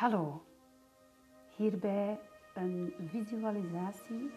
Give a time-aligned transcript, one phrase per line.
[0.00, 0.42] Hallo,
[1.56, 2.20] hierbij
[2.54, 4.30] een visualisatie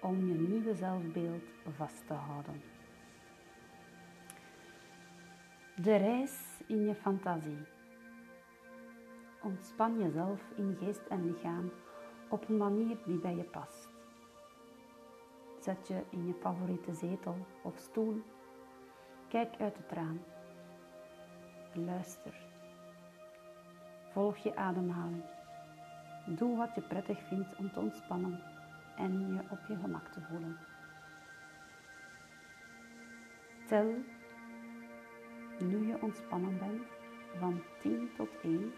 [0.00, 1.42] om je nieuwe zelfbeeld
[1.76, 2.62] vast te houden.
[5.76, 7.66] De reis in je fantasie.
[9.42, 11.72] Ontspan jezelf in geest en lichaam
[12.28, 13.88] op een manier die bij je past.
[15.60, 18.22] Zet je in je favoriete zetel of stoel.
[19.28, 20.20] Kijk uit het raam.
[21.72, 22.45] Luister.
[24.16, 25.24] Volg je ademhaling.
[26.26, 28.42] Doe wat je prettig vindt om te ontspannen
[28.96, 30.58] en je op je gemak te voelen.
[33.66, 33.94] Tel,
[35.58, 36.82] nu je ontspannen bent,
[37.38, 38.72] van 10 tot 1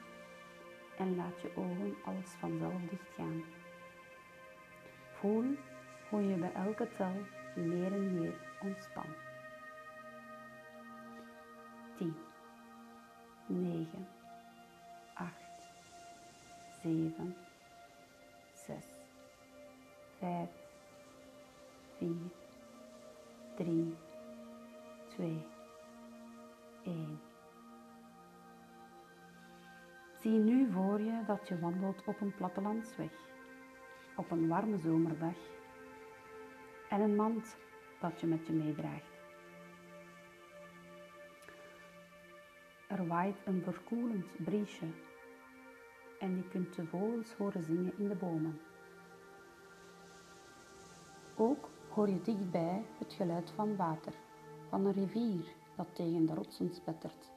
[0.96, 3.42] en laat je ogen alles vanzelf dichtgaan.
[5.12, 5.56] Voel
[6.10, 7.14] hoe je bij elke tel
[7.54, 9.16] meer en meer ontspant.
[11.96, 12.16] 10,
[13.46, 14.17] 9, 8,
[16.88, 17.36] 7,
[18.54, 18.76] 6,
[20.18, 20.48] 5,
[21.98, 22.08] 4,
[23.56, 23.96] 3,
[25.08, 25.46] 2,
[26.84, 27.20] 1.
[30.20, 33.12] Zie nu voor je dat je wandelt op een plattelandsweg,
[34.16, 35.36] op een warme zomerdag
[36.88, 37.56] en een mand
[38.00, 39.16] dat je met je meedraagt.
[42.86, 44.86] Er waait een verkoelend briesje
[46.18, 48.60] en je kunt de vogels horen zingen in de bomen.
[51.36, 54.12] Ook hoor je dichtbij het geluid van water,
[54.68, 55.44] van een rivier
[55.76, 57.30] dat tegen de rotsen spettert.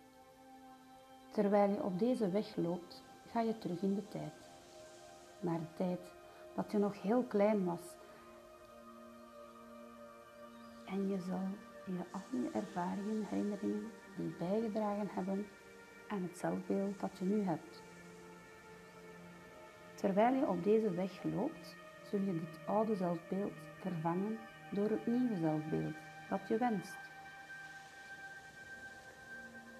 [1.32, 4.34] Terwijl je op deze weg loopt, ga je terug in de tijd.
[5.40, 6.12] Naar de tijd
[6.56, 7.96] dat je nog heel klein was.
[10.86, 11.48] En je zal
[11.86, 15.48] je al je ervaringen, herinneringen die bijgedragen hebben
[16.08, 17.82] aan het zelfbeeld dat je nu hebt.
[20.02, 21.76] Terwijl je op deze weg loopt,
[22.10, 24.38] zul je dit oude zelfbeeld vervangen
[24.72, 25.96] door het nieuwe zelfbeeld
[26.30, 26.98] dat je wenst.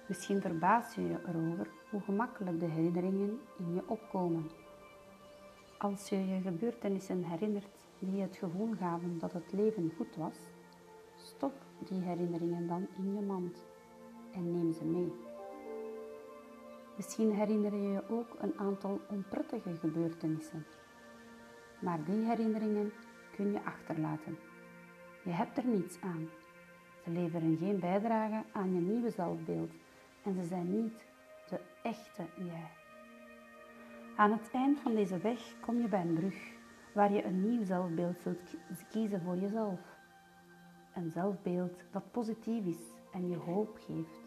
[0.06, 4.50] Misschien verbaas je je erover hoe gemakkelijk de herinneringen in je opkomen.
[5.78, 10.36] Als je je gebeurtenissen herinnert die het gevoel gaven dat het leven goed was,
[11.16, 13.64] stop die herinneringen dan in je mand
[14.32, 15.31] en neem ze mee.
[16.96, 20.66] Misschien herinner je je ook een aantal onprettige gebeurtenissen,
[21.80, 22.92] maar die herinneringen
[23.36, 24.38] kun je achterlaten.
[25.24, 26.28] Je hebt er niets aan.
[27.04, 29.72] Ze leveren geen bijdrage aan je nieuwe zelfbeeld
[30.22, 31.06] en ze zijn niet
[31.48, 32.70] de echte jij.
[34.16, 36.52] Aan het eind van deze weg kom je bij een brug
[36.94, 38.56] waar je een nieuw zelfbeeld zult
[38.90, 39.80] kiezen voor jezelf.
[40.94, 44.21] Een zelfbeeld dat positief is en je hoop geeft.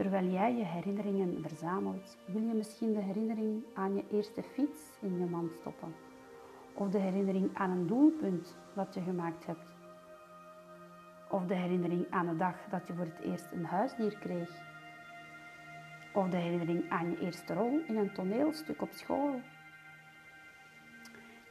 [0.00, 5.18] Terwijl jij je herinneringen verzamelt, wil je misschien de herinnering aan je eerste fiets in
[5.18, 5.94] je mand stoppen.
[6.74, 9.66] Of de herinnering aan een doelpunt dat je gemaakt hebt
[11.30, 14.50] of de herinnering aan de dag dat je voor het eerst een huisdier kreeg.
[16.12, 19.40] Of de herinnering aan je eerste rol in een toneelstuk op school.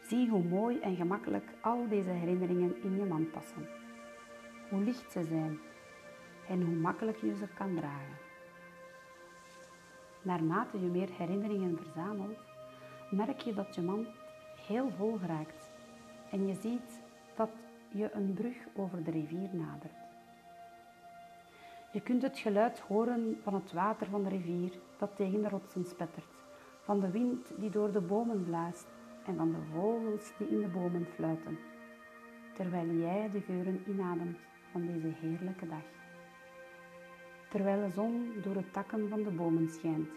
[0.01, 3.67] Zie hoe mooi en gemakkelijk al deze herinneringen in je mand passen.
[4.69, 5.59] Hoe licht ze zijn
[6.47, 8.28] en hoe makkelijk je ze kan dragen.
[10.21, 12.37] Naarmate je meer herinneringen verzamelt,
[13.11, 14.07] merk je dat je mand
[14.67, 15.71] heel vol raakt
[16.31, 17.01] en je ziet
[17.35, 17.49] dat
[17.91, 20.07] je een brug over de rivier nadert.
[21.91, 25.85] Je kunt het geluid horen van het water van de rivier dat tegen de rotsen
[25.85, 26.35] spettert,
[26.81, 28.87] van de wind die door de bomen blaast
[29.25, 31.59] en van de vogels die in de bomen fluiten,
[32.53, 34.37] terwijl jij de geuren inademt
[34.71, 35.83] van deze heerlijke dag.
[37.49, 40.09] Terwijl de zon door de takken van de bomen schijnt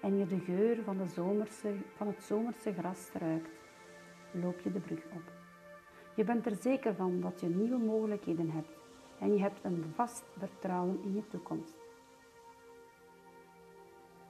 [0.00, 3.50] en je de geur van, de zomerse, van het zomerse gras ruikt,
[4.32, 5.32] loop je de brug op.
[6.14, 8.78] Je bent er zeker van dat je nieuwe mogelijkheden hebt
[9.18, 11.74] en je hebt een vast vertrouwen in je toekomst.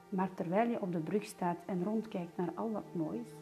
[0.09, 3.33] Maar terwijl je op de brug staat en rondkijkt naar al dat moois,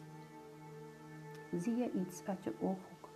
[1.56, 3.08] zie je iets uit je ooghoek.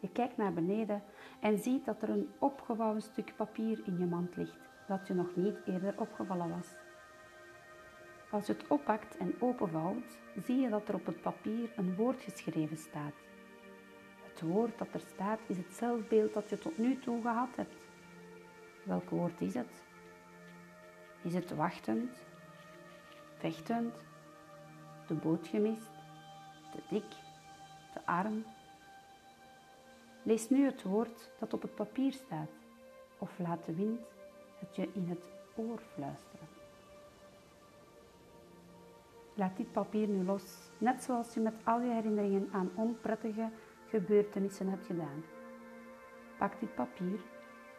[0.00, 1.02] Je kijkt naar beneden
[1.40, 5.36] en ziet dat er een opgevouwen stuk papier in je mand ligt dat je nog
[5.36, 6.68] niet eerder opgevallen was.
[8.30, 12.22] Als je het oppakt en openvouwt, zie je dat er op het papier een woord
[12.22, 13.14] geschreven staat
[14.42, 17.86] woord dat er staat is het zelfbeeld dat je tot nu toe gehad hebt.
[18.82, 19.82] Welk woord is het?
[21.22, 22.16] Is het wachtend,
[23.38, 23.94] vechtend,
[25.06, 25.90] de boot gemist,
[26.72, 27.10] te dik,
[27.92, 28.44] te arm?
[30.22, 32.50] Lees nu het woord dat op het papier staat
[33.18, 34.00] of laat de wind
[34.62, 35.24] het je in het
[35.54, 36.48] oor fluisteren.
[39.34, 43.48] Laat dit papier nu los, net zoals je met al je herinneringen aan onprettige
[43.88, 45.24] gebeurtenissen hebt gedaan.
[46.38, 47.20] Pak dit papier,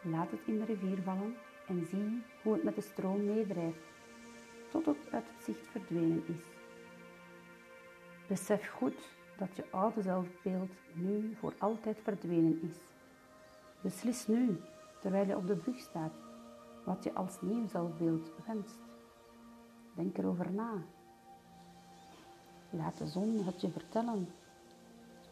[0.02, 1.36] laat het in de rivier vallen
[1.66, 3.78] en zie hoe het met de stroom meedrijft,
[4.70, 6.44] tot het uit het zicht verdwenen is.
[8.26, 12.76] Besef goed dat je oude zelfbeeld nu voor altijd verdwenen is.
[13.80, 14.60] Beslis nu,
[15.00, 16.12] terwijl je op de brug staat,
[16.84, 18.78] wat je als nieuw zelfbeeld wenst.
[19.94, 20.82] Denk erover na.
[22.70, 24.28] Laat de zon het je vertellen.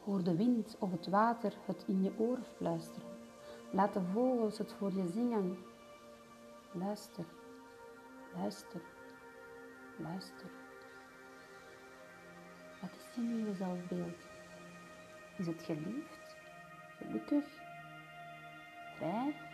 [0.05, 3.09] Hoor de wind of het water het in je oren fluisteren.
[3.73, 5.59] Laat de vogels het voor je zingen.
[6.73, 7.25] Luister,
[8.37, 8.81] luister,
[9.97, 10.51] luister.
[12.81, 14.27] Wat is je nieuwe zelfbeeld?
[15.39, 16.37] Is het geliefd,
[16.97, 17.45] gelukkig,
[18.97, 19.52] vrij,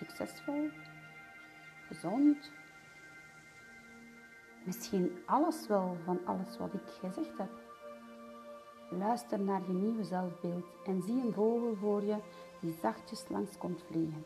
[0.00, 0.68] succesvol,
[1.88, 2.50] gezond?
[4.64, 7.50] Misschien alles wel van alles wat ik gezegd heb.
[8.90, 12.16] Luister naar je nieuwe zelfbeeld en zie een vogel voor je
[12.60, 14.24] die zachtjes langs komt vliegen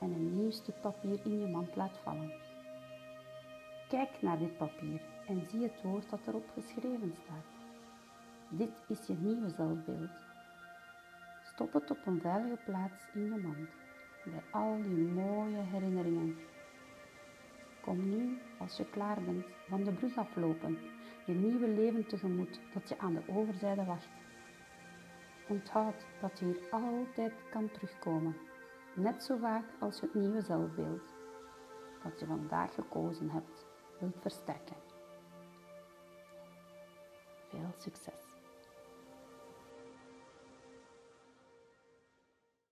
[0.00, 2.32] en een nieuw stuk papier in je mand laat vallen.
[3.88, 7.54] Kijk naar dit papier en zie het woord dat erop geschreven staat.
[8.48, 10.10] Dit is je nieuwe zelfbeeld.
[11.42, 13.68] Stop het op een veilige plaats in je mand,
[14.30, 16.36] bij al die mooie herinneringen.
[17.80, 20.78] Kom nu, als je klaar bent, van de brug aflopen,
[21.26, 24.08] je nieuwe leven tegemoet dat je aan de overzijde wacht.
[25.48, 28.36] Onthoud dat je hier altijd kan terugkomen,
[28.94, 31.14] net zo vaak als je het nieuwe zelfbeeld
[32.02, 33.66] dat je vandaag gekozen hebt
[33.98, 34.76] wilt versterken.
[37.48, 38.25] Veel succes!